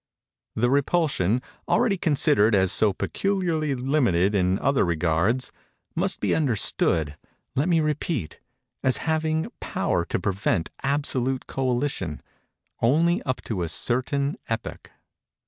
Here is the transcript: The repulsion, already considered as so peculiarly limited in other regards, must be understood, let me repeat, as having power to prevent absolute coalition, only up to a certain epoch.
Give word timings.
The 0.55 0.71
repulsion, 0.71 1.43
already 1.69 1.95
considered 1.95 2.55
as 2.55 2.71
so 2.71 2.91
peculiarly 2.91 3.75
limited 3.75 4.33
in 4.33 4.57
other 4.57 4.83
regards, 4.83 5.51
must 5.93 6.19
be 6.19 6.33
understood, 6.33 7.17
let 7.55 7.69
me 7.69 7.81
repeat, 7.81 8.39
as 8.83 8.97
having 9.05 9.51
power 9.59 10.03
to 10.05 10.19
prevent 10.19 10.71
absolute 10.81 11.45
coalition, 11.45 12.23
only 12.81 13.21
up 13.27 13.43
to 13.43 13.61
a 13.61 13.69
certain 13.69 14.37
epoch. 14.49 14.89